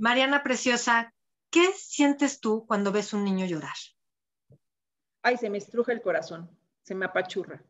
[0.00, 1.14] Mariana Preciosa,
[1.50, 3.76] ¿qué sientes tú cuando ves un niño llorar?
[5.20, 7.62] Ay, se me estruja el corazón, se me apachurra.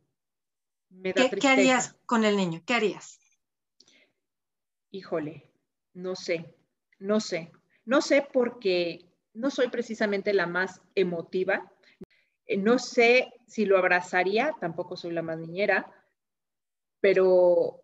[0.91, 2.63] Me da ¿Qué, ¿Qué harías con el niño?
[2.65, 3.19] ¿Qué harías?
[4.93, 5.51] Híjole,
[5.95, 6.55] no sé,
[7.01, 7.51] no sé.
[7.85, 11.73] No sé porque no soy precisamente la más emotiva.
[12.47, 15.93] Eh, no sé si lo abrazaría, tampoco soy la más niñera,
[17.01, 17.83] pero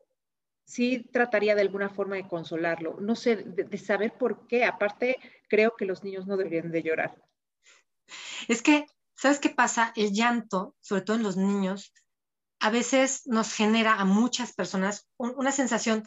[0.66, 2.98] sí trataría de alguna forma de consolarlo.
[3.00, 4.64] No sé, de, saber por qué.
[4.64, 5.16] Aparte,
[5.48, 7.16] creo que los niños no deberían de llorar.
[8.48, 9.92] Es que, ¿sabes qué pasa?
[9.96, 11.94] El llanto, sobre todo en los niños,
[12.60, 16.04] a veces nos genera a muchas personas una sensación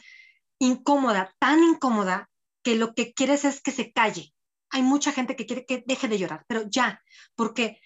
[0.60, 2.30] incómoda, tan incómoda,
[2.64, 4.34] que lo que quieres es que se calle.
[4.70, 7.02] Hay mucha gente que quiere que deje de llorar, pero ya,
[7.36, 7.80] porque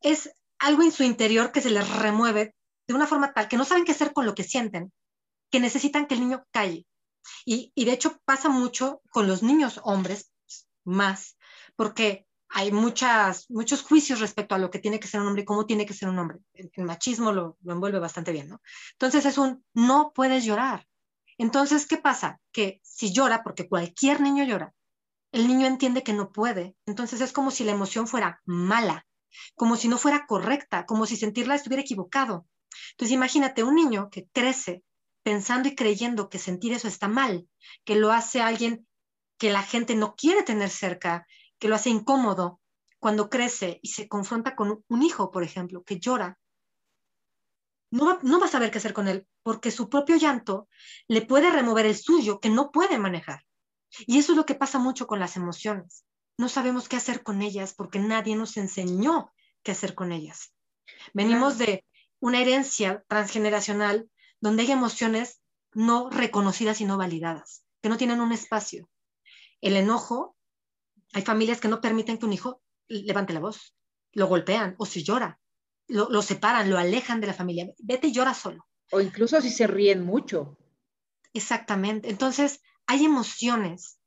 [0.00, 2.54] es algo en su interior que se les remueve
[2.86, 4.92] de una forma tal que no saben qué hacer con lo que sienten,
[5.50, 6.86] que necesitan que el niño calle.
[7.44, 10.32] Y, de hecho pasa mucho con los niños hombres
[10.84, 11.36] más,
[11.74, 15.44] porque hay muchas, muchos juicios respecto a lo que tiene que ser un hombre y
[15.46, 16.38] cómo tiene que ser un hombre.
[16.52, 18.60] El, machismo lo, lo, envuelve bastante bien, ¿no?
[18.92, 20.86] Entonces es un no puedes llorar.
[21.38, 22.40] Entonces, ¿qué pasa?
[22.52, 24.72] Que si llora, porque cualquier niño llora,
[25.32, 26.76] el niño entiende que no puede.
[26.86, 29.06] Entonces es como si la emoción fuera mala,
[29.54, 32.46] como si no fuera correcta, como si sentirla estuviera equivocado.
[32.92, 34.82] Entonces imagínate un niño que crece
[35.26, 37.48] pensando y creyendo que sentir eso está mal,
[37.84, 38.86] que lo hace alguien
[39.38, 41.26] que la gente no quiere tener cerca,
[41.58, 42.60] que lo hace incómodo
[43.00, 46.38] cuando crece y se confronta con un hijo, por ejemplo, que llora
[47.90, 50.68] no va, a saber qué hacer con él, porque su propio llanto
[51.08, 53.44] le puede remover el suyo que no puede manejar.
[54.06, 56.04] Y eso es lo que pasa mucho con las emociones.
[56.38, 59.32] No sabemos qué hacer con ellas porque nadie nos enseñó
[59.64, 60.54] qué hacer con ellas.
[61.14, 61.84] Venimos de
[62.20, 64.08] una herencia transgeneracional
[64.46, 65.42] donde hay emociones
[65.74, 68.88] no reconocidas y no validadas, que no tienen un espacio.
[69.60, 70.36] El enojo,
[71.12, 73.74] hay familias que no permiten que un hijo levante la voz,
[74.12, 75.40] lo golpean o si llora,
[75.88, 77.72] lo, separan, lo alejan de la familia.
[77.78, 78.66] Vete y llora solo.
[78.92, 80.56] O incluso si se ríen mucho.
[81.32, 82.08] Exactamente.
[82.08, 83.98] Entonces, hay emociones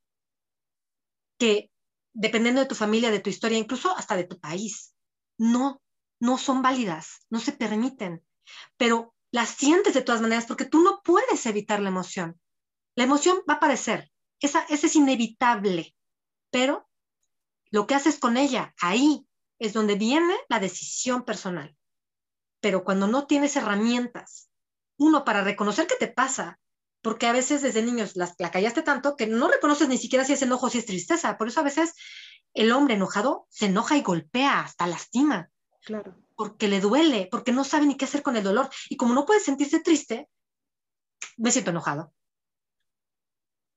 [1.38, 1.70] que,
[2.14, 4.96] dependiendo de tu familia, de tu historia, incluso hasta de tu país,
[5.38, 5.82] no,
[6.22, 8.24] no son válidas, no se permiten,
[8.78, 12.40] pero las sientes de todas maneras porque tú no puedes evitar la emoción.
[12.96, 15.96] La emoción va a aparecer, esa, esa es inevitable,
[16.50, 16.90] pero
[17.72, 19.26] lo que haces con ella ahí
[19.60, 21.76] es donde viene la decisión personal.
[22.62, 24.50] Pero cuando no tienes herramientas,
[24.98, 26.60] uno, para reconocer qué te pasa,
[27.02, 30.34] porque a veces desde niños la, la callaste tanto que no reconoces ni siquiera si
[30.34, 31.38] es enojo o si es tristeza.
[31.38, 31.94] Por eso a veces
[32.54, 35.50] el hombre enojado se enoja y golpea, hasta lastima.
[35.86, 36.16] Claro.
[36.40, 38.70] Porque le duele, porque no sabe ni qué hacer con el dolor.
[38.90, 40.30] Y como no puede sentirse triste,
[41.36, 42.14] me siento enojado.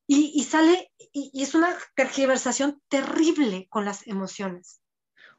[0.06, 4.80] Y, sale, y, es una tergiversación terrible con las emociones.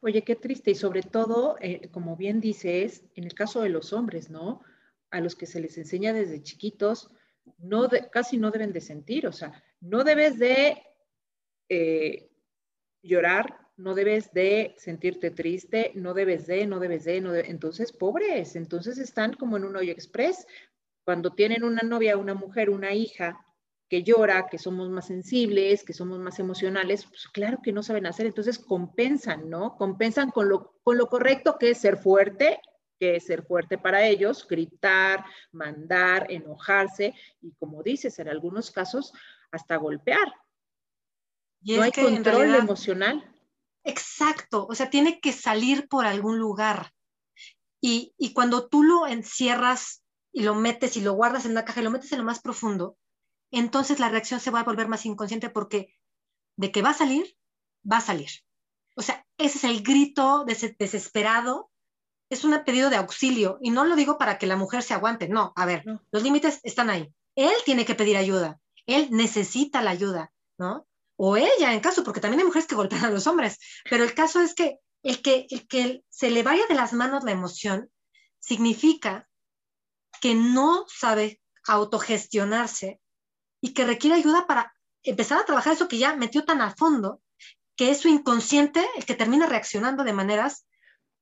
[0.01, 3.93] Oye, qué triste y sobre todo, eh, como bien dices, en el caso de los
[3.93, 4.59] hombres, ¿no?
[5.09, 7.09] A los que se les enseña desde chiquitos,
[7.57, 10.83] no casi no deben de sentir, o sea, no debes de
[11.69, 12.29] eh,
[13.01, 18.55] llorar, no debes de sentirte triste, no debes de, no debes de, no entonces pobres,
[18.55, 20.45] entonces están como en un hoyo express.
[21.05, 23.45] Cuando tienen una novia, una mujer, una hija
[23.89, 28.05] que llora, que somos más sensibles, que somos más emocionales, pues claro que no saben
[28.05, 29.75] hacer, entonces compensan, ¿no?
[29.75, 32.59] Compensan con lo, con lo correcto que es ser fuerte,
[32.99, 39.13] que es ser fuerte para ellos, gritar, mandar, enojarse y como dices, en algunos casos
[39.51, 40.33] hasta golpear.
[41.61, 43.32] Y no hay control emocional.
[43.83, 46.93] Exacto, o sea, tiene que salir por algún lugar.
[47.81, 51.81] Y, y cuando tú lo encierras y lo metes y lo guardas en una caja
[51.81, 52.97] y lo metes en lo más profundo,
[53.51, 55.93] entonces la reacción se va a volver más inconsciente porque
[56.55, 57.37] de que va a salir,
[57.89, 58.29] va a salir.
[58.95, 61.69] O sea, ese es el grito desesperado,
[62.29, 65.27] es un pedido de auxilio y no lo digo para que la mujer se aguante,
[65.27, 67.13] no, a ver, los límites están ahí.
[67.35, 70.87] Él tiene que pedir ayuda, él necesita la ayuda, ¿no?
[71.25, 73.57] O ella, en caso, porque también hay mujeres que golpean a los hombres,
[73.89, 77.23] pero el caso es que el que, el que se le vaya de las manos
[77.23, 77.89] la emoción
[78.39, 79.29] significa
[80.19, 82.99] que no sabe autogestionarse
[83.61, 87.21] y que requiere ayuda para empezar a trabajar eso que ya metió tan a fondo,
[87.77, 90.67] que es su inconsciente el que termina reaccionando de maneras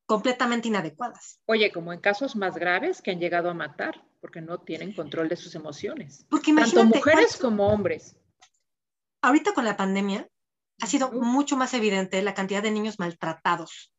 [0.07, 1.39] completamente inadecuadas.
[1.45, 5.29] Oye, como en casos más graves que han llegado a matar porque no tienen control
[5.29, 6.25] de sus emociones.
[6.27, 8.15] Porque Tanto mujeres como hombres.
[9.21, 10.27] Ahorita con la pandemia
[10.81, 13.93] ha sido mucho más evidente la cantidad de niños maltratados,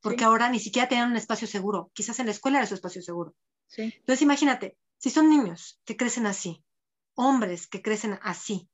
[0.00, 1.90] porque ahora ni siquiera tienen un espacio seguro.
[1.94, 3.34] Quizás en la escuela era su espacio seguro.
[3.66, 3.82] Sí.
[3.82, 6.62] Entonces imagínate, si son niños que crecen así,
[7.14, 8.68] hombres que crecen así,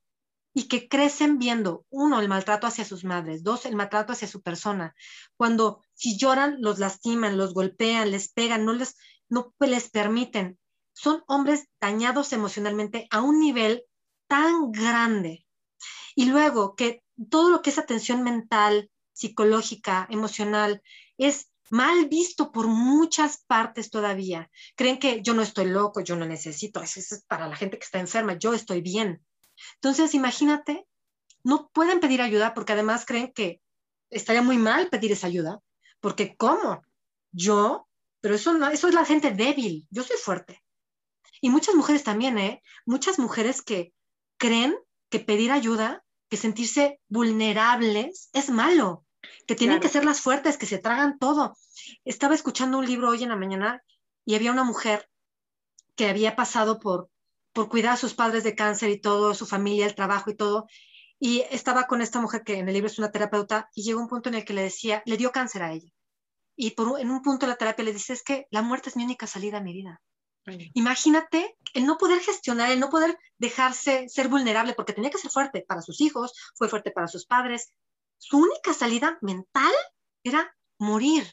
[0.55, 4.43] y que crecen viendo, uno, el maltrato hacia sus madres, dos, el maltrato hacia su
[4.43, 4.95] persona.
[5.37, 8.97] Cuando si lloran, los lastiman, los golpean, les pegan, no les,
[9.29, 10.59] no les permiten.
[10.93, 13.85] Son hombres dañados emocionalmente a un nivel
[14.27, 15.42] tan grande.
[16.15, 20.83] Y luego que todo lo que es atención mental, psicológica, emocional,
[21.19, 24.51] es mal visto por muchas partes todavía.
[24.77, 27.85] Creen que yo no estoy loco, yo no necesito, eso es para la gente que
[27.85, 29.25] está enferma, yo estoy bien.
[29.77, 30.87] Entonces, imagínate,
[31.45, 33.61] no pueden pedir ayuda porque además creen que
[34.11, 35.61] estaría muy mal pedir esa ayuda,
[36.01, 36.83] porque ¿cómo?
[37.31, 37.89] Yo,
[38.21, 40.63] pero eso no, eso es la gente débil, yo soy fuerte.
[41.41, 42.63] Y muchas mujeres también, ¿eh?
[42.87, 43.93] Muchas mujeres que
[44.37, 44.77] creen
[45.13, 49.05] que pedir ayuda, que sentirse vulnerables es malo
[49.47, 51.57] que tienen que ser las fuertes, que se tragan todo.
[52.05, 53.83] Estaba escuchando un libro hoy en la mañana
[54.25, 55.09] y había una mujer
[55.97, 57.11] que había pasado por,
[57.53, 60.67] por cuidar a sus padres de cáncer y todo, su familia, el trabajo y todo.
[61.19, 64.09] Y estaba con esta mujer que en el libro es una terapeuta y llegó un
[64.09, 65.91] punto en el que le decía, le dio cáncer a ella.
[66.57, 68.97] Y por, en un punto de la terapia le dice, es que la muerte es
[68.97, 70.01] mi única salida a mi vida.
[70.75, 75.31] Imagínate el no poder gestionar, el no poder dejarse ser vulnerable, porque tenía que ser
[75.31, 77.73] fuerte para sus hijos, fue fuerte para sus padres,
[78.19, 79.73] su única salida mental
[80.23, 81.33] era morir.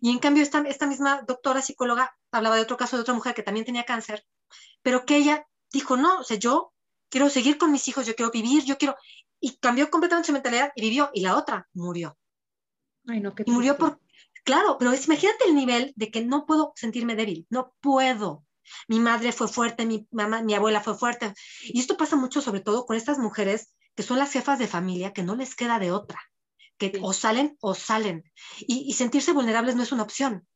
[0.00, 3.34] Y en cambio, esta, esta misma doctora psicóloga hablaba de otro caso de otra mujer
[3.34, 4.24] que también tenía cáncer,
[4.82, 6.72] pero que ella dijo, no, o sea, yo
[7.08, 8.96] quiero seguir con mis hijos, yo quiero vivir, yo quiero...
[9.40, 11.10] Y cambió completamente su mentalidad y vivió.
[11.12, 12.16] Y la otra murió.
[13.08, 14.00] Ay, no, qué y murió por...
[14.44, 18.44] Claro, pero imagínate el nivel de que no puedo sentirme débil, no puedo.
[18.88, 21.32] Mi madre fue fuerte, mi mamá, mi abuela fue fuerte.
[21.62, 25.12] Y esto pasa mucho sobre todo con estas mujeres que son las jefas de familia,
[25.12, 26.20] que no les queda de otra,
[26.78, 28.24] que o salen o salen.
[28.60, 30.46] Y, sentirse vulnerables no es una opción,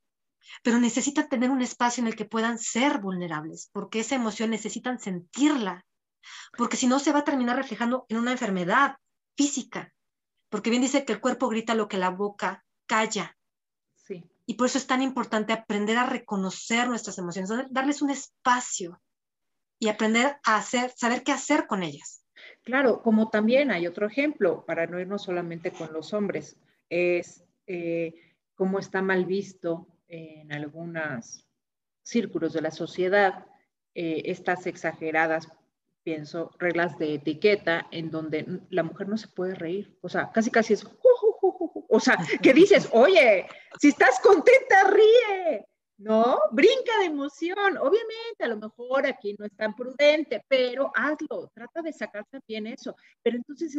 [0.63, 4.99] pero necesitan tener un espacio en el que puedan ser vulnerables, porque esa emoción necesitan
[4.99, 5.85] sentirla,
[6.57, 8.97] porque si no se va a terminar reflejando en una enfermedad
[9.37, 9.93] física,
[10.49, 13.36] porque bien dice que el cuerpo grita lo que la boca calla.
[14.47, 19.01] Y por eso es tan importante aprender a reconocer nuestras emociones, darles un espacio
[19.79, 22.25] y aprender a hacer, saber qué hacer con ellas.
[22.63, 26.57] Claro, como también hay otro ejemplo, para no irnos solamente con los hombres,
[26.89, 28.15] es eh,
[28.55, 31.45] cómo está mal visto en algunos
[32.03, 33.47] círculos de la sociedad
[33.95, 35.49] eh, estas exageradas,
[36.03, 39.97] pienso, reglas de etiqueta en donde la mujer no se puede reír.
[40.03, 40.85] O sea, casi casi es,
[41.97, 43.47] o sea, que dices, oye,
[43.81, 45.67] si estás contenta, ríe.
[45.99, 46.39] ¿no?
[46.53, 47.79] Brinca de emoción.
[47.79, 52.67] Obviamente, a lo mejor aquí no es tan prudente, pero hazlo, trata de sacar también
[52.67, 52.95] eso.
[53.23, 53.75] Pero entonces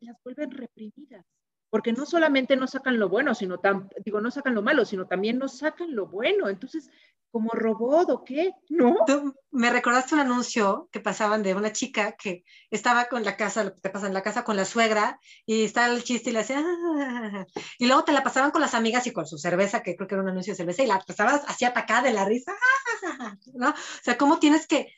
[0.00, 1.24] las vuelven reprimidas,
[1.70, 5.06] porque no solamente no sacan lo bueno, sino tan, digo, no sacan lo malo, sino
[5.06, 6.48] también no sacan lo bueno.
[6.48, 6.90] Entonces,
[7.30, 8.94] como robot o qué, ¿no?
[9.50, 13.90] me recordaste un anuncio que pasaban de una chica que estaba con la casa, te
[13.90, 17.46] pasa en la casa con la suegra, y estaba el chiste y le hacía, ah",
[17.78, 20.14] y luego te la pasaban con las amigas y con su cerveza, que creo que
[20.14, 22.52] era un anuncio de cerveza, y la pasabas así atacada de la risa,
[23.54, 23.70] ¿no?
[23.70, 24.88] O sea, ¿cómo tienes que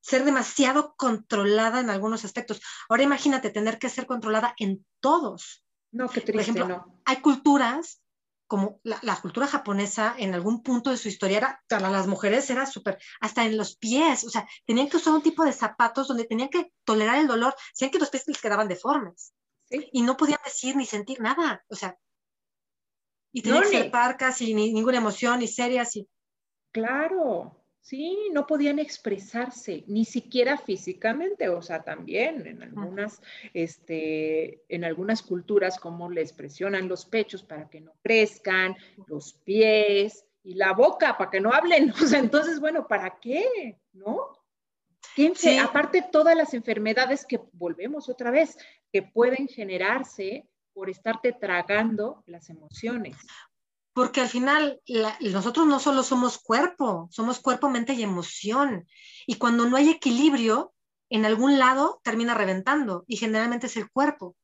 [0.00, 2.60] ser demasiado controlada en algunos aspectos?
[2.88, 5.64] Ahora imagínate tener que ser controlada en todos.
[5.92, 7.00] No, qué triste, Por ejemplo, no.
[7.04, 8.02] hay culturas
[8.46, 12.64] como la, cultura japonesa en algún punto de su historia era, para las mujeres era
[12.64, 16.24] súper, hasta en los pies, o sea, tenían que usar un tipo de zapatos donde
[16.24, 19.34] tenían que tolerar el dolor, decían que los pies les quedaban deformes
[19.70, 21.98] y no podían decir ni sentir nada, o sea,
[23.32, 25.94] y tenían que ser parcas y ni, ninguna emoción, ni serias.
[25.96, 26.08] Y...
[26.72, 33.22] Claro, Sí, no podían expresarse, ni siquiera físicamente, o sea, también en algunas,
[33.54, 40.26] este, en algunas culturas, como les presionan los pechos para que no crezcan, los pies
[40.42, 41.92] y la boca para que no hablen.
[42.04, 43.78] O sea, entonces, bueno, ¿para qué?
[43.92, 44.38] ¿No?
[45.34, 45.56] Sí.
[45.58, 48.56] Aparte, todas las enfermedades que volvemos otra vez,
[48.92, 53.16] que pueden generarse por estarte tragando las emociones
[53.98, 54.80] porque al final
[55.18, 58.86] nosotros no solo somos cuerpo, somos cuerpo, mente y emoción.
[59.26, 60.72] Y cuando no hay equilibrio,
[61.10, 64.36] en algún lado termina reventando y generalmente es el cuerpo.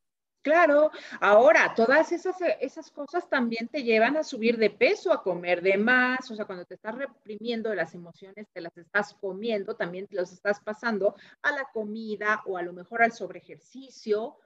[0.43, 5.63] Claro, ahora todas esas, esas cosas también te llevan a subir de peso, a comer
[5.63, 10.09] de más, o sea, cuando te estás reprimiendo las emociones, te las estás comiendo, también
[10.09, 14.37] te los estás pasando a la comida o a lo mejor al sobreejercicio,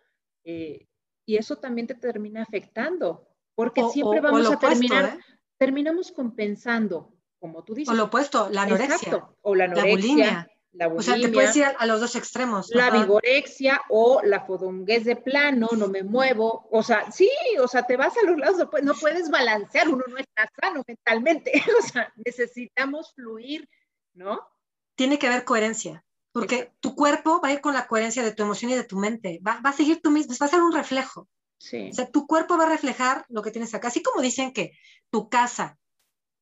[0.45, 0.87] eh,
[1.25, 3.28] y eso también te termina afectando
[3.59, 5.19] porque siempre vamos a terminar, ¿eh?
[5.59, 7.93] terminamos compensando, como tú dices.
[7.93, 9.29] O lo opuesto, la anorexia.
[9.43, 10.47] o la anorexia.
[10.73, 10.97] La bulimia.
[10.97, 12.71] o sea, te puedes ir a, los dos extremos.
[12.71, 16.69] La vigorexia o la fodonguez de plano, no me muevo.
[16.71, 17.29] O sea, sí,
[17.61, 21.51] o sea, te vas a los lados, no puedes balancear, uno no está sano mentalmente.
[21.81, 23.69] O sea, necesitamos fluir,
[24.15, 24.41] ¿no?
[24.95, 26.05] Tiene que haber coherencia.
[26.31, 28.97] Porque tu cuerpo va a ir con la coherencia de tu emoción y de tu
[28.99, 29.41] mente.
[29.45, 31.27] Va, va a seguir tú mismo, va a ser un reflejo.
[31.59, 31.89] Sí.
[31.91, 33.89] O sea, tu cuerpo va a reflejar lo que tienes acá.
[33.89, 34.73] Así como dicen que
[35.11, 35.79] tu casa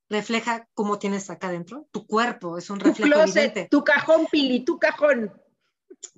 [0.09, 3.69] refleja cómo tienes acá adentro, tu cuerpo es un Tu reflejo closet, evidente.
[3.71, 5.33] tu cajón, Pili, tu cajón.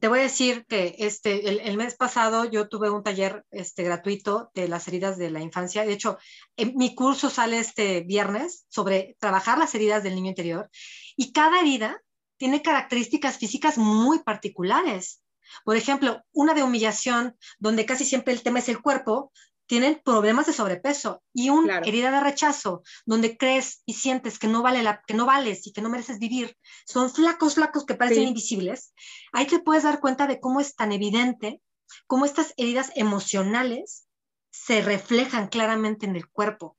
[0.01, 3.85] Te voy a decir que este, el, el mes pasado yo tuve un taller este,
[3.85, 5.85] gratuito de las heridas de la infancia.
[5.85, 6.19] De hecho,
[6.57, 10.69] en mi curso sale este viernes sobre trabajar las heridas del niño interior
[11.17, 12.03] y cada herida
[12.37, 15.23] tiene características físicas muy particulares.
[15.65, 19.33] Por ejemplo, una de humillación, donde casi siempre el tema es el cuerpo,
[19.67, 21.87] tienen problemas de sobrepeso y una Claro.
[21.87, 25.73] herida de rechazo, donde crees y sientes que no vale la, que no vales y
[25.73, 28.29] que no mereces vivir, son flacos, flacos que parecen Sí.
[28.29, 28.95] invisibles.
[29.33, 31.61] Ahí te puedes dar cuenta de cómo es tan evidente,
[32.07, 34.09] cómo estas heridas emocionales
[34.51, 36.79] se reflejan claramente en el cuerpo.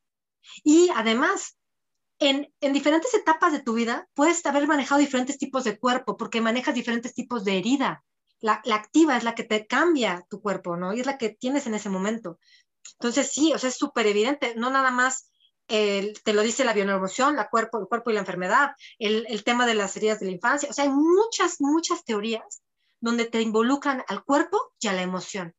[0.63, 1.57] Y además,
[2.17, 6.41] en, en diferentes etapas de tu vida puedes haber manejado diferentes tipos de cuerpo porque
[6.41, 8.03] manejas diferentes tipos de herida.
[8.41, 10.93] La, la activa es la que te cambia tu cuerpo, ¿no?
[10.93, 12.39] Y es la que tienes en ese momento.
[12.93, 15.31] Entonces, sí, o sea, es súper evidente, no nada más
[15.67, 19.43] el- te lo dice la bioneuroemoción, la cuerpo, el cuerpo y la enfermedad, el, el
[19.43, 22.63] tema de las heridas de la infancia, o sea, hay muchas, muchas teorías
[22.99, 25.55] donde te involucran al cuerpo y a la emoción.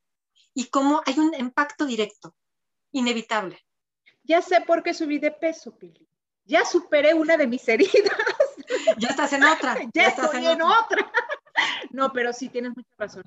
[0.52, 2.34] Y cómo hay un impacto directo,
[2.92, 3.64] inevitable.
[4.24, 6.06] Ya sé por qué subí de peso, Pili.
[6.44, 8.16] Ya superé una de mis heridas.
[8.98, 9.78] Ya estás en otra.
[9.94, 11.10] ya estás estoy en otra.
[11.90, 13.24] No, pero sí, tienes mucha razón.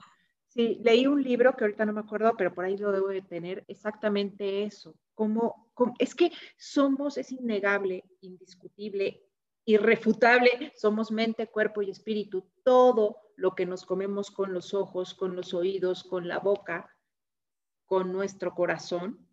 [0.48, 3.24] Sí, leí un libro que ahorita no me acuerdo, pero por ahí lo debo de
[3.24, 4.94] tener, exactamente eso.
[5.16, 9.24] Como, es que somos, es innegable, indiscutible,
[9.66, 12.48] irrefutable, somos mente, cuerpo y espíritu.
[12.64, 16.88] Todo lo que nos comemos con los ojos, con los oídos, con la boca,
[17.88, 19.28] con nuestro corazón,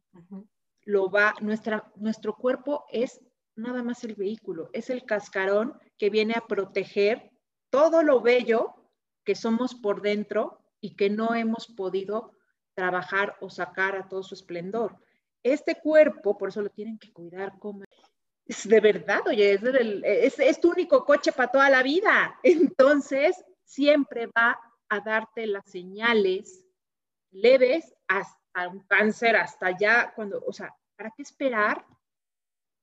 [0.85, 3.21] lo va, nuestra, nuestro cuerpo es
[3.57, 7.30] nada más el vehículo, es el cascarón que viene a proteger
[7.69, 8.79] todo lo bello
[9.24, 12.32] que somos por dentro y que no hemos podido
[12.74, 14.96] trabajar o sacar a todo su esplendor.
[15.42, 17.84] Este cuerpo, por eso lo tienen que cuidar como...
[18.46, 22.38] Es de verdad, oye, es, del- es, tu único coche para toda la vida.
[22.42, 24.58] Entonces, siempre va
[24.88, 26.64] a darte las señales
[27.30, 31.86] leves hasta un cáncer, hasta ya cuando, o sea, ¿para qué esperar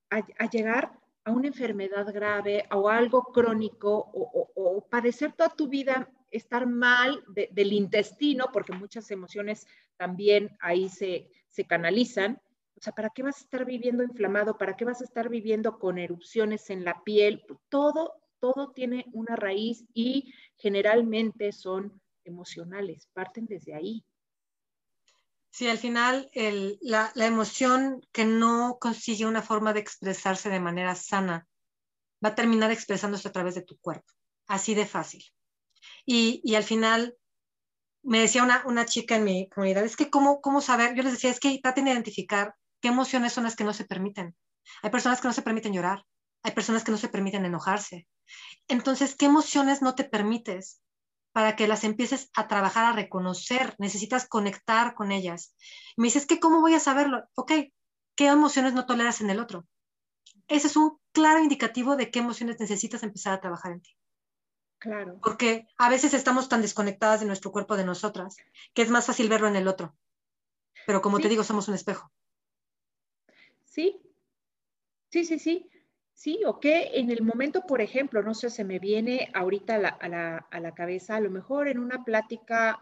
[0.09, 6.09] a, llegar a una enfermedad grave o algo crónico o- o padecer toda tu vida,
[6.31, 9.67] estar mal de- del intestino, porque muchas emociones
[9.97, 12.41] también ahí se, se canalizan?
[12.75, 14.57] O sea, ¿para qué vas a estar viviendo inflamado?
[14.57, 17.43] ¿Para qué vas a estar viviendo con erupciones en la piel?
[17.69, 24.03] Todo, todo tiene una raíz y generalmente son emocionales, parten desde ahí.
[25.49, 30.59] Sí, al final el- la, la emoción que no consigue una forma de expresarse de
[30.59, 31.47] manera sana
[32.23, 34.13] va a terminar expresándose a través de tu cuerpo,
[34.47, 35.23] así de fácil.
[36.07, 37.15] Y, al final
[38.01, 41.11] me decía una, una chica en mi comunidad, es que cómo, cómo saber, yo les
[41.11, 44.35] decía, es que traten de identificar qué emociones son las que no se permiten.
[44.81, 46.03] Hay personas que no se permiten llorar,
[46.43, 48.07] hay personas que no se permiten enojarse.
[48.69, 50.81] Entonces, ¿qué emociones no te permites?
[51.37, 55.55] para que las empieces a trabajar, a reconocer, necesitas conectar con ellas.
[55.95, 57.25] Me dices, que ¿cómo voy a saberlo?
[57.35, 57.51] Ok,
[58.15, 59.67] ¿qué emociones no toleras en el otro?
[60.47, 63.96] Ese es un claro indicativo de qué emociones necesitas empezar a trabajar en ti.
[64.79, 65.19] Claro.
[65.21, 68.37] Porque a veces estamos tan desconectadas de nuestro cuerpo, de nosotras,
[68.73, 69.95] que es más fácil verlo en el otro.
[70.85, 71.23] Pero como Sí.
[71.23, 72.11] te digo, somos un espejo.
[73.65, 73.99] Sí,
[75.09, 75.69] sí, sí, sí.
[76.13, 79.77] Sí, o que en el momento, por ejemplo, no sé, se me viene ahorita a
[79.77, 82.79] la, a la, a la cabeza, a lo mejor en una plática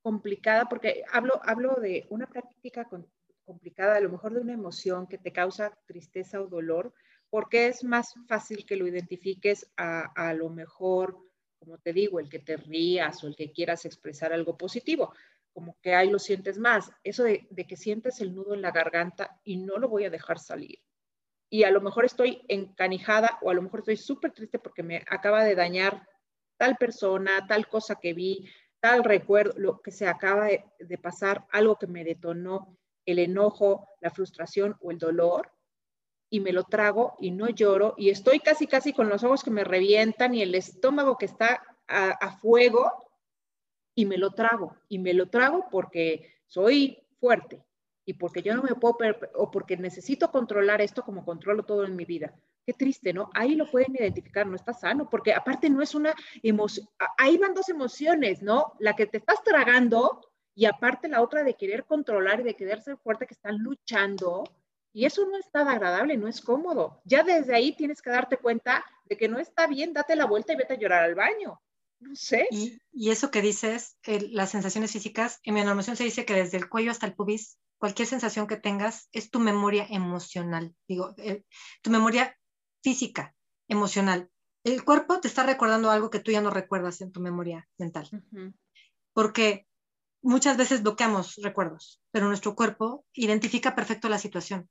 [0.00, 3.06] complicada, porque hablo, hablo de una plática con-
[3.44, 6.94] complicada, a lo mejor de una emoción que te causa tristeza o dolor,
[7.32, 11.16] porque es más fácil que lo identifiques a, a lo mejor,
[11.58, 15.14] como te digo, el que te rías o el que quieras expresar algo positivo,
[15.54, 16.90] como que ahí lo sientes más.
[17.02, 20.10] Eso de, de que sientes el nudo en la garganta y no lo voy a
[20.10, 20.82] dejar salir.
[21.48, 24.98] Y a lo mejor estoy encanijada o a lo mejor estoy súper triste porque me
[25.08, 26.06] acaba de dañar
[26.58, 28.46] tal persona, tal cosa que vi,
[28.78, 33.88] tal recuerdo, lo que se acaba de, de pasar, algo que me detonó el enojo,
[34.02, 35.50] la frustración o el dolor,
[36.32, 39.50] y me lo trago y no lloro, y estoy casi, casi con los ojos que
[39.50, 42.90] me revientan y el estómago que está a, fuego,
[43.94, 47.62] y me lo trago, y me lo trago porque soy fuerte,
[48.06, 48.96] y porque yo no me puedo,
[49.34, 52.34] o porque necesito controlar esto como controlo todo en mi vida.
[52.64, 53.28] Qué triste, ¿no?
[53.34, 57.52] Ahí lo pueden identificar, no está sano, porque aparte no es una emoción, ahí van
[57.52, 58.72] dos emociones, ¿no?
[58.78, 62.80] La que te estás tragando y aparte la otra de querer controlar y de querer
[62.80, 64.44] ser fuerte, que están luchando.
[64.92, 67.00] Y eso no es nada agradable, no es cómodo.
[67.04, 70.52] Ya desde ahí tienes que darte cuenta de que no está bien, date la vuelta
[70.52, 71.60] y vete a llorar al baño.
[72.00, 72.46] No sé.
[72.50, 76.68] Y, eso que dices, las sensaciones físicas, en mi enormación se dice que desde el
[76.68, 81.44] cuello hasta el pubis, cualquier sensación que tengas es tu memoria emocional, digo, eh,
[81.82, 82.36] tu memoria
[82.82, 83.34] física,
[83.68, 84.30] emocional.
[84.64, 88.08] El cuerpo te está recordando algo que tú ya no recuerdas en tu memoria mental.
[89.12, 89.66] Porque
[90.22, 94.68] muchas veces bloqueamos recuerdos, pero nuestro cuerpo identifica perfecto la situación.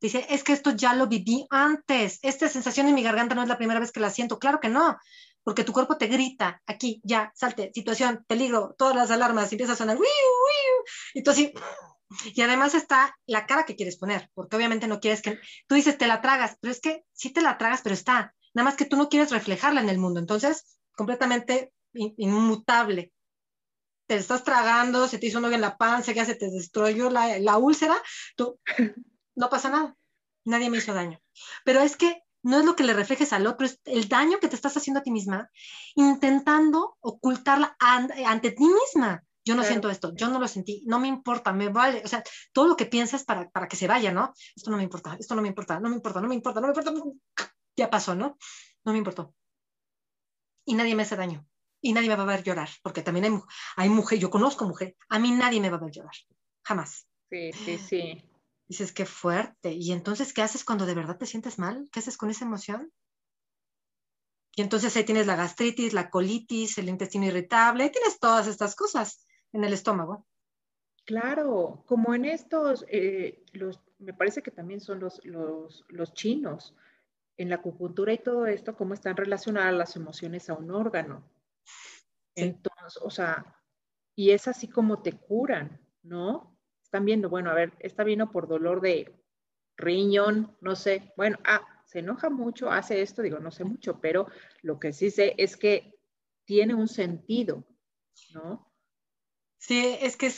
[0.00, 2.18] Dice, es que esto ya lo viví antes.
[2.22, 4.38] Esta sensación en mi garganta no es la primera vez que la siento.
[4.38, 4.98] Claro que no,
[5.44, 9.74] porque tu cuerpo te grita, aquí, ya, salte, situación, peligro, todas las alarmas, y empieza
[9.74, 9.98] a sonar,
[11.12, 11.52] y tú así,
[12.34, 15.98] y además está la cara que quieres poner, porque obviamente no quieres que, tú dices,
[15.98, 18.86] te la tragas, pero es que sí te la tragas, pero está, nada más que
[18.86, 23.12] tú no quieres reflejarla en el mundo, entonces, completamente inmutable.
[24.06, 27.38] Te estás tragando, se te hizo un en la panza, ya se te destruyó la,
[27.38, 27.96] la úlcera,
[28.34, 28.58] tú,
[29.34, 29.96] no pasa nada,
[30.44, 31.20] nadie me hizo daño.
[31.64, 34.48] Pero es que no es lo que le reflejes al otro, es el daño que
[34.48, 35.50] te estás haciendo a ti misma,
[35.94, 39.24] intentando ocultarla ante ti misma.
[39.46, 42.22] Yo no siento esto, yo no lo sentí, no me importa, me vale, o sea,
[42.52, 44.32] todo lo que piensas para, para que se vaya, ¿no?
[44.56, 46.66] Esto no me importa, esto no me importa, no me importa, no me importa, no
[46.66, 47.12] me importa,
[47.76, 48.38] ya pasó, ¿no?
[48.84, 49.34] No me importó.
[50.64, 51.46] Y nadie me hace daño,
[51.82, 53.40] y nadie me va a ver llorar, porque también hay,
[53.76, 56.14] hay mujer, yo conozco mujer, a mí nadie me va a ver llorar,
[56.62, 57.06] jamás.
[57.28, 58.22] Sí, sí, sí.
[58.66, 59.72] Dices, qué fuerte.
[59.72, 61.88] ¿Y entonces qué haces cuando de verdad te sientes mal?
[61.92, 62.92] ¿Qué haces con esa emoción?
[64.56, 69.26] Y entonces ahí tienes la gastritis, la colitis, el intestino irritable, tienes todas estas cosas
[69.52, 70.26] en el estómago.
[71.04, 76.74] Claro, como en estos, eh, los, me parece que también son los, los, chinos,
[77.36, 81.28] en la acupuntura y todo esto, cómo están relacionadas las emociones a un órgano.
[82.36, 83.60] Entonces, o sea,
[84.14, 86.53] y es así como te curan, ¿no?
[86.94, 89.12] Están viendo, bueno, a ver, está vino por dolor de
[89.76, 94.28] riñón, no sé, bueno, ah, se enoja mucho, hace esto, digo, no sé mucho, pero
[94.62, 95.92] lo que sí sé es que
[96.44, 97.64] tiene un sentido,
[98.32, 98.72] ¿no?
[99.58, 100.30] Sí, es que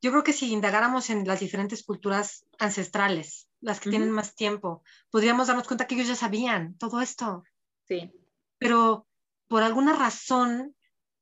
[0.00, 4.84] yo creo que si indagáramos en las diferentes culturas ancestrales, las que tienen más tiempo,
[5.10, 7.42] podríamos darnos cuenta que ellos ya sabían todo esto.
[7.88, 8.12] Sí.
[8.58, 9.08] Pero
[9.48, 10.76] por alguna razón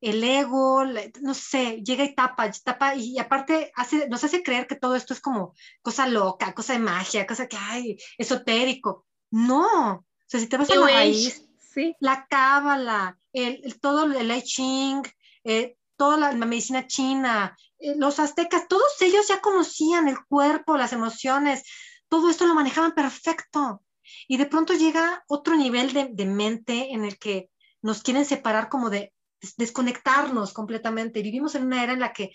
[0.05, 0.85] el ego,
[1.23, 5.15] no sé, llega y tapa, tapa y aparte hace, nos hace creer que todo esto
[5.15, 9.07] es como cosa loca, cosa de magia, cosa que, hay esotérico.
[9.31, 11.97] No, o sea, si te vas a la raíz, sí.
[12.01, 15.03] la cábala, el, todo el I Ching,
[15.43, 20.93] eh, toda la, medicina china, eh, los aztecas, todos ellos ya conocían el cuerpo, las
[20.93, 21.63] emociones,
[22.11, 23.83] todo esto lo manejaban perfecto.
[24.29, 27.49] Y de pronto llega otro nivel de, de mente en el que
[27.81, 29.15] nos quieren separar como de,
[29.57, 31.23] desconectarnos completamente.
[31.23, 32.33] Vivimos en una era en la que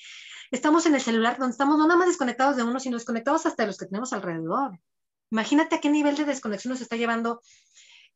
[0.51, 3.63] estamos en el celular, donde estamos no nada más desconectados de uno, sino desconectados hasta
[3.63, 4.79] de los que tenemos alrededor.
[5.31, 7.41] Imagínate a qué nivel de desconexión nos está llevando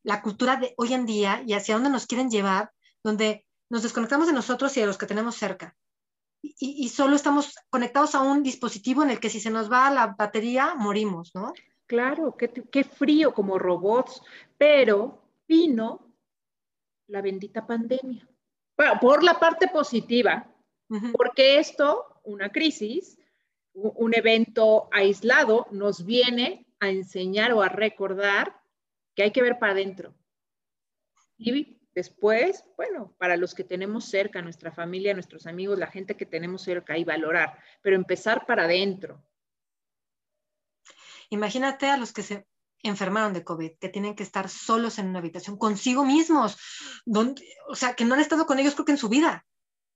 [0.03, 2.71] la cultura de hoy en día y hacia dónde nos quieren llevar,
[3.03, 5.75] donde nos desconectamos de nosotros y de los que tenemos cerca.
[6.41, 10.07] Y, solo estamos conectados a un dispositivo en el que si se nos va la
[10.07, 11.53] batería, morimos, ¿no?
[11.85, 14.21] Claro, qué, qué frío como robots,
[14.57, 16.13] pero vino
[17.07, 18.27] la bendita pandemia
[19.01, 20.49] por la parte positiva,
[21.13, 23.17] porque esto, una crisis,
[23.73, 28.61] un evento aislado, nos viene a enseñar o a recordar
[29.15, 30.13] que hay que ver para adentro.
[31.37, 36.25] Y después, bueno, para los que tenemos cerca, nuestra familia, nuestros amigos, la gente que
[36.25, 39.23] tenemos cerca y valorar, pero empezar para adentro.
[41.29, 42.45] Imagínate a los que se
[42.83, 46.57] enfermaron de COVID, que tienen que estar solos en una habitación consigo mismos,
[47.05, 49.45] donde, o sea, que no han estado con ellos creo que en su vida,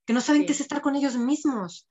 [0.06, 1.88] que no saben qué es estar con ellos mismos,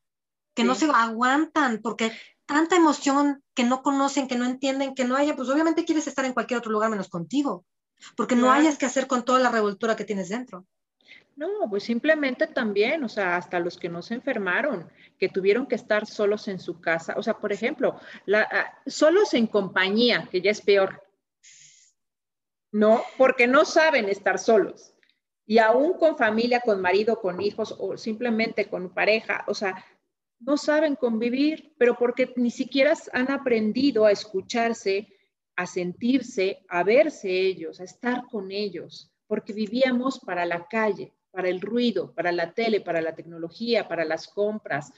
[0.54, 2.12] que no se aguantan porque
[2.46, 6.24] tanta emoción que no conocen, que no entienden, que no haya, pues obviamente quieres estar
[6.24, 7.66] en cualquier otro lugar menos contigo,
[8.16, 10.66] porque no hayas que hacer con toda la revoltura que tienes dentro.
[11.36, 15.74] No, pues simplemente también, o sea, hasta los que no se enfermaron, que tuvieron que
[15.74, 18.00] estar solos en su casa, o sea, por ejemplo,
[18.32, 21.02] ah, solos en compañía, que ya es peor,
[22.72, 23.02] ¿no?
[23.18, 24.94] Porque no saben estar solos.
[25.44, 29.84] Y aún con familia, con marido, con hijos o simplemente con pareja, o sea,
[30.40, 35.08] no saben convivir, pero porque ni siquiera han aprendido a escucharse,
[35.54, 41.50] a sentirse, a verse ellos, a estar con ellos, porque vivíamos para la calle para
[41.50, 44.90] el ruido, para la tele, para la tecnología, para las compras,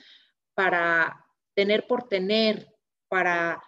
[0.54, 2.72] para tener por tener,
[3.08, 3.60] para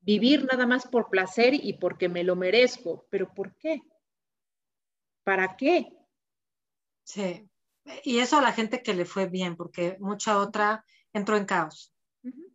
[0.00, 3.06] vivir nada más por placer y porque me lo merezco.
[3.08, 3.80] ¿Pero por qué?
[5.24, 5.96] ¿Para qué?
[7.04, 7.48] Sí,
[8.02, 11.93] y eso a la gente que le fue bien, porque mucha otra entró en caos.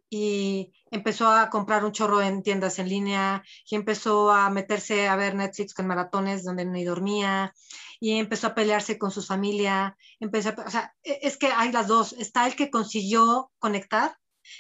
[0.09, 5.15] Y empezó a comprar un chorro en tiendas en línea y empezó a meterse a
[5.15, 7.53] ver Netflix con maratones donde ni dormía
[7.99, 11.87] y empezó a pelearse con su familia, empezó o sea, e, es que hay las
[11.87, 14.15] dos, está el que consiguió conectar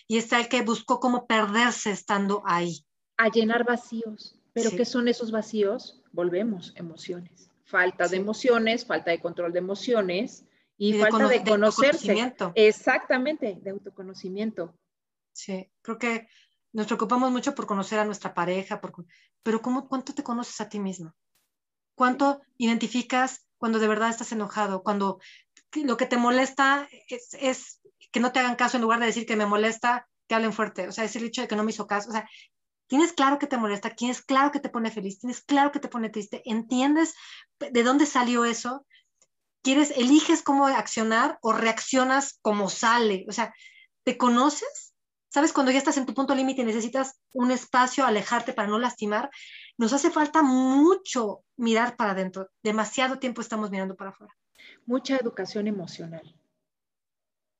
[0.07, 2.85] y está el que buscó cómo perderse estando ahí.
[3.17, 4.35] A llenar vacíos.
[4.53, 6.01] ¿Pero qué son esos vacíos?
[6.11, 7.49] Volvemos, emociones.
[7.65, 10.43] Falta de emociones, falta de control de emociones
[10.77, 12.33] y, falta de conocerse.
[12.55, 14.73] Exactamente, de autoconocimiento.
[15.39, 16.27] Sí, creo que
[16.73, 18.81] nos preocupamos mucho por conocer a nuestra pareja,
[19.41, 21.15] pero ¿cómo, ¿cuánto te conoces a ti mismo?
[21.95, 24.83] ¿Cuánto identificas cuando de verdad estás enojado?
[24.83, 25.19] Cuando
[25.75, 29.25] lo que te molesta es, es, que no te hagan caso en lugar de decir
[29.25, 30.89] que me molesta, que hablen fuerte.
[30.89, 32.09] O sea, es el hecho de que no me hizo caso.
[32.09, 32.27] O sea,
[32.87, 35.87] tienes claro que te molesta, tienes claro que te pone feliz, tienes claro que te
[35.87, 37.15] pone triste, entiendes
[37.59, 38.85] de dónde salió eso,
[39.61, 43.25] quieres, eliges cómo accionar o reaccionas como sale.
[43.29, 43.53] O sea,
[44.03, 44.88] ¿te conoces?
[45.29, 45.53] ¿Sabes?
[45.53, 49.29] Cuando ya estás en tu punto límite y necesitas un espacio, alejarte para no lastimar,
[49.77, 52.49] nos hace falta mucho mirar para adentro.
[52.63, 54.35] Demasiado tiempo estamos mirando para afuera.
[54.87, 56.35] Mucha educación emocional.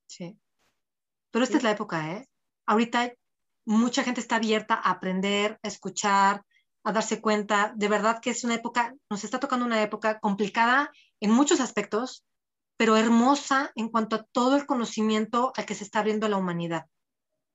[0.08, 0.36] Sí.
[1.30, 2.28] Pero esta es la época, ¿eh?
[2.66, 3.14] Ahorita
[3.66, 6.44] mucha gente está abierta a aprender, a escuchar,
[6.84, 7.72] a darse cuenta.
[7.76, 12.26] De verdad que es una época, nos está tocando una época complicada en muchos aspectos,
[12.78, 16.88] pero hermosa en cuanto a todo el conocimiento al que se está abriendo la humanidad.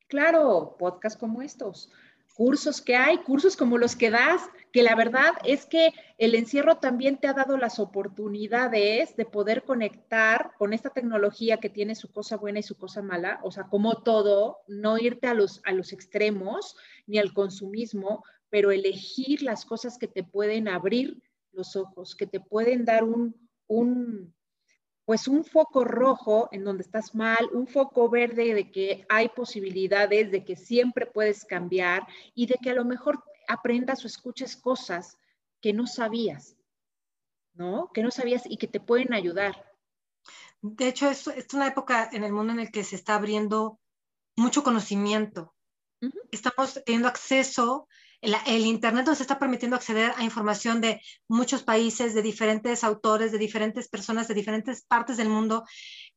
[0.09, 1.91] Claro, podcasts como estos,
[2.35, 6.79] cursos que hay, cursos como los que das, que la verdad es que el encierro
[6.79, 12.13] también te ha dado las oportunidades de poder conectar con esta tecnología que tiene su
[12.13, 15.73] cosa buena y su cosa mala, o sea, como todo, no irte a los, a
[15.73, 22.17] los extremos ni al consumismo, pero elegir las cosas que te pueden abrir los ojos,
[22.17, 23.37] que te pueden dar un,
[23.69, 24.35] un
[25.05, 30.31] pues un foco rojo en donde estás mal, un foco verde de que hay posibilidades,
[30.31, 35.19] de que siempre puedes cambiar y de que a lo mejor aprendas o escuches cosas
[35.61, 36.57] que no sabías,
[37.53, 37.91] ¿no?
[37.93, 39.71] Que no sabías y que te pueden ayudar.
[40.63, 43.79] De hecho, es, es una época en el mundo en el que se está abriendo
[44.37, 45.55] mucho conocimiento.
[46.31, 47.89] Estamos teniendo acceso
[48.25, 53.39] el, Internet nos está permitiendo acceder a información de muchos países, de diferentes autores, de
[53.39, 55.65] diferentes personas, de diferentes partes del mundo,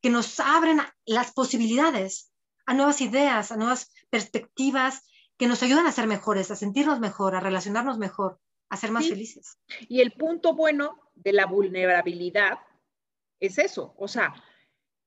[0.02, 2.32] que nos abren las posibilidades
[2.66, 5.04] a nuevas ideas, a nuevas perspectivas,
[5.38, 8.40] que nos ayudan a ser mejores, a sentirnos mejor, a relacionarnos mejor,
[8.70, 9.58] a ser más felices.
[9.88, 12.60] Y el punto bueno de la vulnerabilidad
[13.40, 14.34] es eso, o sea,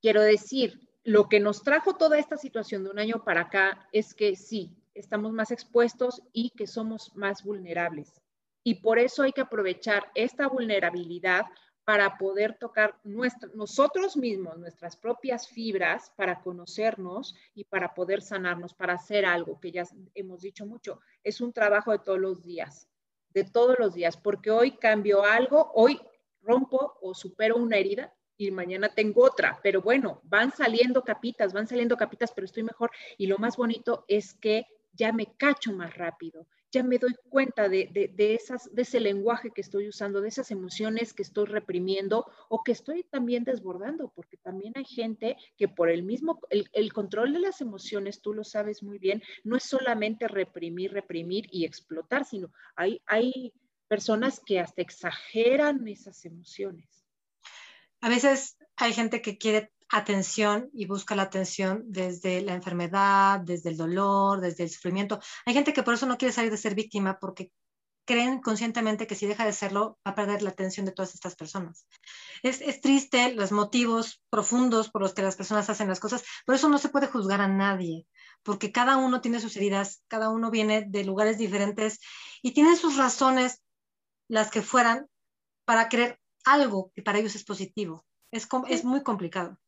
[0.01, 4.15] quiero decir, lo que nos trajo toda esta situación de un año para acá es
[4.15, 8.21] que sí, estamos más expuestos y que somos más vulnerables.
[8.63, 11.47] Y por eso hay que aprovechar esta vulnerabilidad
[11.85, 18.95] para poder tocar nosotros mismos, nuestras propias fibras, para conocernos y para poder sanarnos, para
[18.95, 21.01] hacer algo que ya hemos dicho mucho.
[21.25, 22.89] Es un trabajo de todos los días,
[23.31, 26.01] de todos los días, porque hoy cambio algo, hoy
[26.43, 31.67] rompo o supero una herida y mañana tengo otra, pero bueno, van saliendo capitas, van
[31.67, 32.91] saliendo capitas, pero estoy mejor.
[33.19, 34.67] Y lo más bonito es que
[35.01, 39.63] ya me cacho más rápido, ya me doy cuenta de, esas, de ese lenguaje que
[39.63, 44.75] estoy usando, de esas emociones que estoy reprimiendo o que estoy también desbordando, porque también
[44.77, 48.99] hay gente que por el mismo, el, control de las emociones, tú lo sabes muy
[48.99, 53.55] bien, no es solamente reprimir, reprimir y explotar, sino hay, hay
[53.89, 57.07] personas que hasta exageran esas emociones.
[58.03, 63.71] A veces hay gente que quiere atención y busca la atención desde la enfermedad, desde
[63.71, 65.21] el dolor, desde el sufrimiento.
[65.45, 67.51] Hay gente que por eso no quiere salir de ser víctima porque
[68.05, 71.37] creen conscientemente que si deja de serlo va a perder la atención de todas estas
[71.37, 71.87] personas.
[72.43, 76.55] Es, es, triste los motivos profundos por los que las personas hacen las cosas, por
[76.55, 78.07] eso no se puede juzgar a nadie,
[78.43, 82.01] porque cada uno tiene sus heridas, cada uno viene de lugares diferentes
[82.43, 83.63] y tiene sus razones,
[84.29, 85.07] las que fueran,
[85.65, 88.05] para creer algo que para ellos es positivo.
[88.33, 89.59] Es, es muy complicado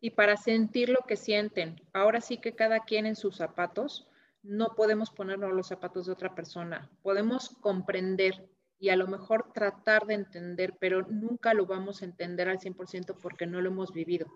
[0.00, 1.80] y para sentir lo que sienten.
[1.92, 4.08] Ahora sí que cada quien en sus zapatos,
[4.42, 6.90] no podemos ponernos los zapatos de otra persona.
[7.02, 12.48] Podemos comprender y a lo mejor tratar de entender, pero nunca lo vamos a entender
[12.48, 14.26] al 100% porque no lo hemos vivido.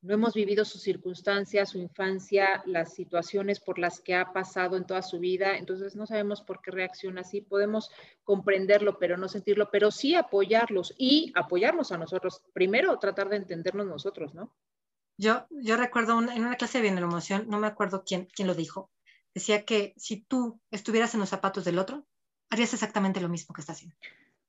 [0.00, 4.86] No hemos vivido sus circunstancias, su infancia, las situaciones por las que ha pasado en
[4.86, 7.40] toda su vida, entonces no sabemos por qué reacciona así.
[7.40, 7.90] Podemos
[8.22, 12.42] comprenderlo, pero no sentirlo, pero sí apoyarlos y apoyarnos a nosotros.
[12.52, 14.54] Primero, tratar de entendernos nosotros, ¿no?
[15.18, 18.90] Yo, yo recuerdo en una clase de emoción, no me acuerdo quién, quién lo dijo,
[19.34, 22.06] decía que si tú estuvieras en los zapatos del otro,
[22.50, 23.96] harías exactamente lo mismo que está haciendo.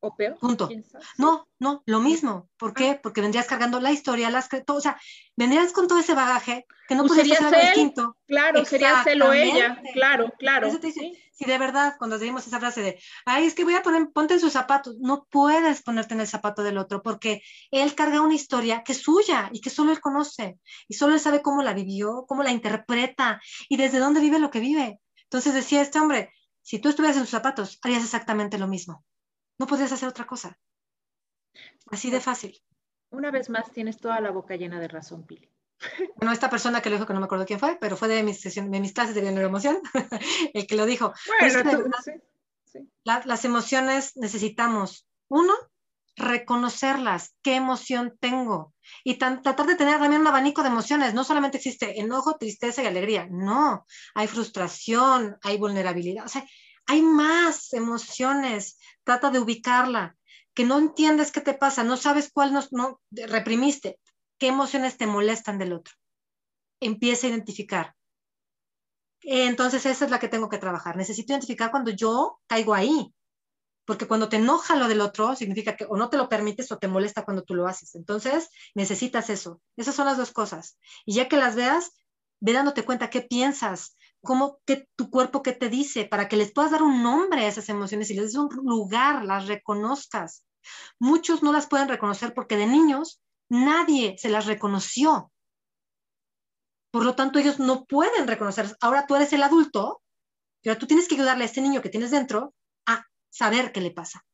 [0.02, 0.38] O peor.
[0.40, 0.70] Punto.
[1.18, 2.50] No, no, lo mismo.
[2.58, 2.92] ¿Por qué?
[2.92, 3.00] Ah.
[3.02, 5.00] Porque vendrías cargando la historia, las todo, o sea,
[5.36, 8.16] vendrías con todo ese bagaje que no pues podrías ser distinto.
[8.28, 10.70] Claro, sería celo ella, claro, claro.
[10.72, 14.34] Si de verdad, cuando decimos esa frase de, ay, es que voy a poner, ponte
[14.34, 18.36] en sus zapatos, no puedes ponerte en el zapato del otro porque él carga una
[18.36, 20.60] historia que es suya y que solo él conoce
[20.90, 24.52] y solo él sabe cómo la vivió, cómo la interpreta y desde dónde vive lo
[24.52, 25.00] que vive.
[25.24, 29.06] Entonces decía este hombre, si tú estuvieras en sus zapatos, harías exactamente lo mismo.
[29.60, 30.58] No podrías hacer otra cosa.
[31.92, 32.60] Así de fácil.
[33.12, 35.50] Una vez más, tienes toda la boca llena de razón, Pili.
[36.16, 38.24] Bueno, esta persona que lo dijo, que no me acuerdo quién fue, pero fue de
[38.24, 39.80] mis, de mis clases de neuroemoción,
[40.54, 41.14] el que lo dijo.
[41.40, 41.90] Bueno,
[43.04, 45.54] las emociones necesitamos, uno,
[46.16, 51.14] reconocerlas, qué emoción tengo, y tratar de tener también un abanico de emociones.
[51.14, 56.46] No solamente existe enojo, tristeza y alegría, no, hay frustración, hay vulnerabilidad, o sea,
[56.90, 60.16] hay más emociones, trata de ubicarla,
[60.56, 64.00] que no entiendes qué te pasa, no sabes cuál no, no reprimiste,
[64.40, 65.94] qué emociones te molestan del otro.
[66.80, 67.96] Empieza a identificar.
[69.22, 70.98] Entonces esa es la que tengo que trabajar.
[70.98, 73.14] Necesito identificar cuando yo caigo ahí,
[73.86, 76.80] porque cuando te enoja lo del otro, significa que o no te lo permites o
[76.80, 77.94] te molesta cuando tú lo haces.
[77.94, 79.62] Entonces, necesitas eso.
[79.78, 80.80] Esas son las dos cosas.
[81.06, 81.92] Y ya que las veas,
[82.40, 86.52] ve dándote cuenta qué piensas, cómo que tu cuerpo qué te dice, para que les
[86.52, 90.46] puedas dar un nombre a esas emociones y les des un lugar, las reconozcas.
[91.00, 95.32] Muchos no las pueden reconocer porque de niños nadie se las reconoció.
[96.92, 98.76] Por lo tanto, ellos no pueden reconocer.
[98.82, 100.02] Ahora tú eres el adulto
[100.66, 102.54] ahora tú tienes que ayudarle a este niño que tienes dentro
[102.86, 104.26] a saber qué le pasa.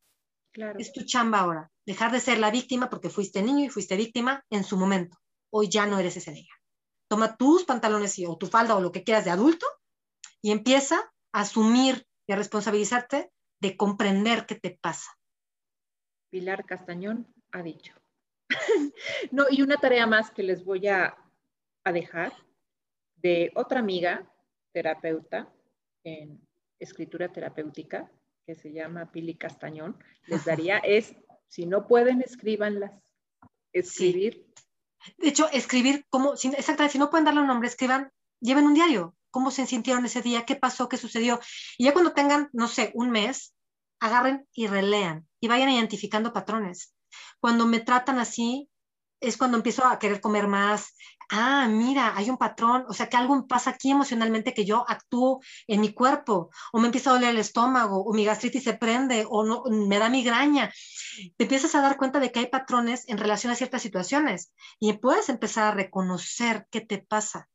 [0.52, 0.80] Claro.
[0.80, 1.72] Es tu chamba ahora.
[1.86, 5.18] Dejar de ser la víctima porque fuiste niño y fuiste víctima en su momento.
[5.52, 6.54] Hoy ya no eres ese niño
[7.08, 9.66] toma tus pantalones o tu falda o lo que quieras de adulto
[10.42, 10.98] y empieza
[11.32, 15.12] a asumir y a responsabilizarte de comprender qué te pasa.
[16.30, 17.94] Pilar Castañón ha dicho.
[19.32, 21.18] no, y una tarea más que les voy a,
[21.84, 22.34] a dejar
[23.16, 24.32] de otra amiga,
[24.72, 25.52] terapeuta
[26.04, 26.40] en
[26.80, 28.12] escritura terapéutica,
[28.46, 31.16] que se llama Pili Castañón, les daría es,
[31.48, 32.92] si no pueden, escríbanlas.
[33.74, 34.46] Escribir
[35.18, 39.16] de hecho, escribir, como, exactamente, si no pueden darle un nombre, escriban, lleven un diario,
[39.32, 41.40] cómo se sintieron ese día, qué pasó, qué sucedió.
[41.78, 43.54] Y ya cuando tengan, no sé, un mes,
[44.00, 46.94] agarren y relean y vayan identificando patrones.
[47.40, 48.70] Cuando me tratan así,
[49.20, 50.96] es cuando empiezo a querer comer más.
[51.30, 55.42] Ah, mira, hay un patrón, o sea que algo pasa aquí emocionalmente que yo actúo
[55.68, 59.26] en mi cuerpo, o me empieza a doler el estómago, o mi gastritis se prende,
[59.28, 60.72] o no, me da migraña.
[61.38, 64.94] Te empiezas a dar cuenta de que hay patrones en relación a ciertas situaciones y
[64.94, 67.50] puedes empezar a reconocer qué te pasa.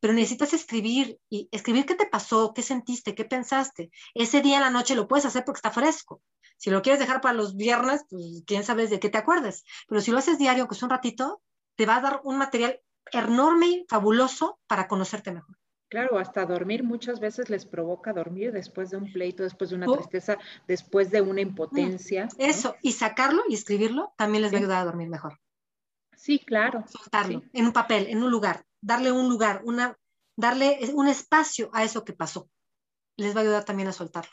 [0.00, 3.90] Pero necesitas escribir y escribir qué te pasó, qué sentiste, qué pensaste.
[4.14, 6.22] Ese día en la noche lo puedes hacer porque está fresco.
[6.56, 9.64] Si lo quieres dejar para los viernes, pues quién sabe de qué te acuerdes.
[9.88, 11.42] Pero si lo haces diario, que es un ratito,
[11.76, 12.80] te va a dar un material
[13.12, 15.56] enorme y fabuloso para conocerte mejor.
[15.88, 19.86] Claro, hasta dormir muchas veces les provoca dormir después de un pleito, después de una
[19.86, 19.94] oh.
[19.96, 22.28] tristeza, después de una impotencia.
[22.38, 25.38] Eso, y sacarlo y escribirlo también les va a ayudar a dormir mejor.
[26.16, 26.84] Sí, claro.
[26.88, 29.98] Soltarlo en un papel, en un lugar, darle un lugar, una,
[30.36, 32.48] darle un espacio a eso que pasó.
[33.16, 34.30] Les va a ayudar también a soltarlo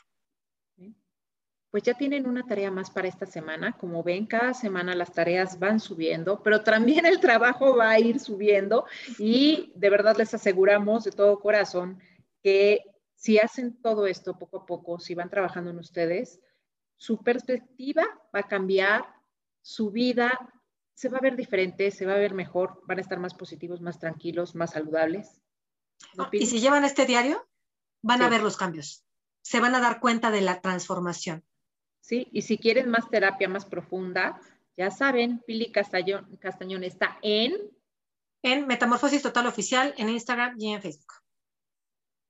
[1.74, 3.72] pues ya tienen una tarea más para esta semana.
[3.72, 8.20] Como ven, cada semana las tareas van subiendo, pero también el trabajo va a ir
[8.20, 8.86] subiendo
[9.18, 11.98] y de verdad les aseguramos de todo corazón
[12.44, 12.78] que
[13.16, 16.40] si hacen todo esto poco a poco, si van trabajando en ustedes,
[16.96, 19.06] su perspectiva va a cambiar,
[19.60, 20.30] su vida
[20.94, 23.80] se va a ver diferente, se va a ver mejor, van a estar más positivos,
[23.80, 25.40] más tranquilos, más saludables.
[26.32, 27.46] y si llevan este diario,
[28.02, 29.04] van a ver los cambios,
[29.42, 31.44] se van a dar cuenta de la transformación.
[32.00, 32.28] ¿sí?
[32.32, 34.40] Y si quieren más terapia más profunda,
[34.76, 37.54] ya saben, Pili Castañón, Castañón está en...
[38.42, 41.14] En Metamorfosis Total Oficial, en Instagram y en Facebook.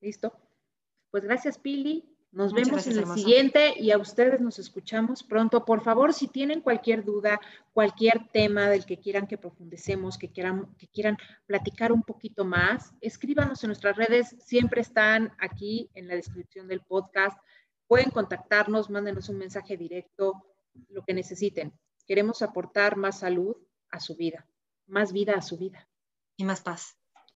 [0.00, 0.32] Listo.
[1.10, 2.13] Pues gracias, Pili.
[2.34, 5.64] Nos vemos en el siguiente y a ustedes nos escuchamos pronto.
[5.64, 7.40] Por favor, si tienen cualquier duda,
[7.72, 11.16] cualquier tema del que quieran que profundicemos, que quieran, que quieran
[11.46, 14.34] platicar un poquito más, escríbanos en nuestras redes.
[14.40, 17.38] Siempre están aquí en la descripción del podcast.
[17.86, 20.44] Pueden contactarnos, mándenos un mensaje directo,
[20.88, 21.72] lo que necesiten.
[22.04, 23.54] Queremos aportar más salud
[23.90, 24.44] a su vida,
[24.86, 25.88] más vida a su vida.
[26.36, 26.96] Y más paz.